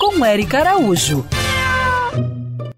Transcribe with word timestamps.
Com 0.00 0.26
Eric 0.26 0.56
Araújo. 0.56 1.24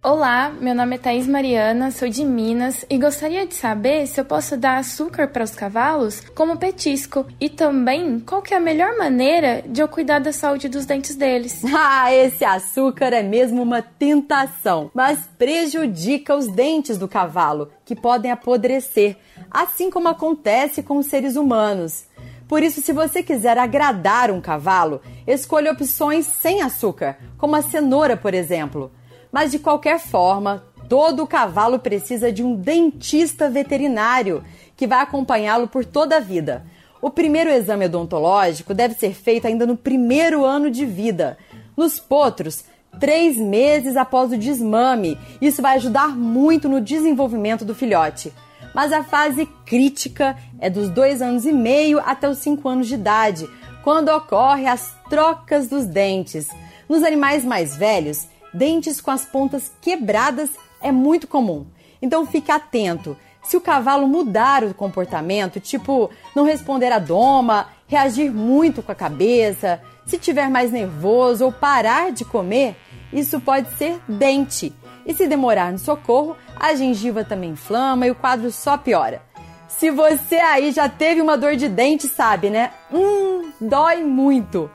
Olá, 0.03 0.53
meu 0.61 0.75
nome 0.75 0.97
é 0.97 0.99
Thaís 0.99 1.27
Mariana, 1.27 1.91
sou 1.91 2.07
de 2.07 2.23
Minas 2.23 2.85
e 2.91 2.99
gostaria 2.99 3.47
de 3.47 3.55
saber 3.55 4.07
se 4.07 4.21
eu 4.21 4.27
posso 4.27 4.55
dar 4.55 4.77
açúcar 4.77 5.29
para 5.29 5.43
os 5.43 5.53
cavalos 5.53 6.21
como 6.35 6.59
petisco 6.59 7.25
e 7.41 7.49
também 7.49 8.21
qual 8.21 8.43
que 8.43 8.53
é 8.53 8.59
a 8.59 8.61
melhor 8.61 8.95
maneira 8.99 9.65
de 9.67 9.81
eu 9.81 9.89
cuidar 9.89 10.19
da 10.19 10.35
saúde 10.35 10.69
dos 10.69 10.85
dentes 10.85 11.17
deles. 11.17 11.63
Ah, 11.75 12.13
esse 12.13 12.45
açúcar 12.45 13.15
é 13.15 13.23
mesmo 13.23 13.63
uma 13.63 13.81
tentação, 13.81 14.91
mas 14.93 15.27
prejudica 15.39 16.37
os 16.37 16.47
dentes 16.49 16.99
do 16.99 17.09
cavalo, 17.09 17.71
que 17.87 17.97
podem 17.97 18.31
apodrecer, 18.31 19.17
assim 19.51 19.91
como 19.91 20.09
acontece 20.09 20.83
com 20.83 20.99
os 20.99 21.07
seres 21.07 21.37
humanos. 21.37 22.05
Por 22.49 22.63
isso, 22.63 22.83
se 22.83 22.93
você 22.93 23.23
quiser 23.23 23.57
agradar 23.57 24.31
um 24.31 24.41
cavalo, 24.41 25.01
escolha 25.27 25.73
opções 25.73 26.27
sem 26.27 26.63
açúcar, 26.63 27.19
como 27.39 27.57
a 27.57 27.63
cenoura, 27.63 28.17
por 28.17 28.35
exemplo. 28.35 28.93
Mas 29.33 29.51
de 29.51 29.59
qualquer 29.59 29.99
forma, 29.99 30.65
todo 30.89 31.27
cavalo 31.27 31.79
precisa 31.79 32.31
de 32.31 32.43
um 32.43 32.55
dentista 32.55 33.49
veterinário 33.49 34.45
que 34.77 34.87
vai 34.87 35.01
acompanhá-lo 35.01 35.69
por 35.69 35.85
toda 35.85 36.17
a 36.19 36.21
vida. 36.21 36.65
O 37.01 37.11
primeiro 37.11 37.51
exame 37.51 37.87
odontológico 37.87 38.73
deve 38.73 38.95
ser 38.95 39.15
feito 39.15 39.47
ainda 39.47 39.67
no 39.67 39.77
primeiro 39.77 40.45
ano 40.45 40.71
de 40.71 40.87
vida. 40.87 41.37
Nos 41.77 41.99
potros, 41.99 42.65
três 42.99 43.37
meses 43.37 43.97
após 43.97 44.33
o 44.33 44.39
desmame. 44.39 45.19
Isso 45.41 45.61
vai 45.61 45.77
ajudar 45.77 46.17
muito 46.17 46.69
no 46.69 46.81
desenvolvimento 46.81 47.65
do 47.65 47.75
filhote. 47.75 48.33
Mas 48.75 48.93
a 48.93 49.05
fase 49.05 49.47
crítica 49.65 50.37
é 50.59 50.69
dos 50.69 50.91
dois 50.91 51.23
anos 51.23 51.47
e 51.47 51.53
meio 51.53 52.01
até 52.01 52.29
os 52.29 52.39
cinco 52.39 52.69
anos 52.69 52.89
de 52.89 52.95
idade, 52.95 53.49
quando 53.85 54.09
ocorre 54.09 54.67
as 54.67 54.95
trocas 55.09 55.69
dos 55.69 55.87
dentes. 55.87 56.49
Nos 56.89 57.03
animais 57.03 57.45
mais 57.45 57.77
velhos, 57.77 58.27
dentes 58.53 59.01
com 59.01 59.11
as 59.11 59.25
pontas 59.25 59.71
quebradas 59.81 60.51
é 60.83 60.91
muito 60.91 61.29
comum. 61.29 61.67
Então 62.03 62.27
fique 62.27 62.51
atento. 62.51 63.17
Se 63.45 63.57
o 63.57 63.61
cavalo 63.61 64.09
mudar 64.09 64.65
o 64.65 64.75
comportamento, 64.75 65.61
tipo 65.61 66.11
não 66.35 66.45
responder 66.45 66.91
à 66.93 66.99
doma, 66.99 67.69
reagir 67.87 68.31
muito 68.33 68.83
com 68.83 68.91
a 68.91 68.95
cabeça, 68.95 69.81
se 70.07 70.19
tiver 70.19 70.49
mais 70.49 70.73
nervoso 70.73 71.45
ou 71.45 71.53
parar 71.53 72.11
de 72.11 72.25
comer, 72.25 72.77
isso 73.13 73.41
pode 73.41 73.69
ser 73.77 74.01
dente. 74.09 74.75
E 75.07 75.15
se 75.15 75.27
demorar 75.27 75.73
no 75.73 75.79
socorro, 75.79 76.37
a 76.57 76.75
gengiva 76.75 77.25
também 77.25 77.51
inflama 77.51 78.07
e 78.07 78.11
o 78.11 78.15
quadro 78.15 78.51
só 78.51 78.77
piora. 78.79 79.23
Se 79.69 79.91
você 79.91 80.37
aí 80.37 80.73
já 80.73 80.89
teve 80.89 81.21
uma 81.21 81.37
dor 81.37 81.57
de 81.57 81.69
dente, 81.69 82.09
sabe, 82.09 82.49
né? 82.49 82.71
Hum, 82.93 83.51
dói 83.61 84.03
muito. 84.05 84.71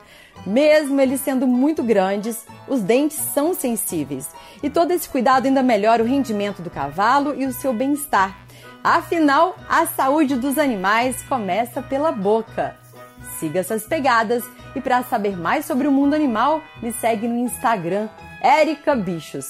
Mesmo 0.45 0.99
eles 0.99 1.21
sendo 1.21 1.47
muito 1.47 1.83
grandes, 1.83 2.45
os 2.67 2.81
dentes 2.81 3.17
são 3.17 3.53
sensíveis 3.53 4.29
e 4.63 4.69
todo 4.69 4.91
esse 4.91 5.09
cuidado 5.09 5.45
ainda 5.45 5.63
melhora 5.63 6.03
o 6.03 6.05
rendimento 6.05 6.61
do 6.61 6.69
cavalo 6.69 7.33
e 7.35 7.45
o 7.45 7.53
seu 7.53 7.73
bem-estar. 7.73 8.37
Afinal, 8.83 9.57
a 9.67 9.85
saúde 9.85 10.35
dos 10.35 10.57
animais 10.57 11.21
começa 11.23 11.81
pela 11.81 12.11
boca. 12.11 12.77
Siga 13.37 13.59
essas 13.59 13.83
pegadas 13.83 14.43
e 14.75 14.81
para 14.81 15.03
saber 15.03 15.37
mais 15.37 15.65
sobre 15.65 15.87
o 15.87 15.91
mundo 15.91 16.13
animal, 16.13 16.61
me 16.81 16.91
segue 16.93 17.27
no 17.27 17.37
Instagram, 17.37 18.07
Erica 18.43 18.95
Bichos. 18.95 19.49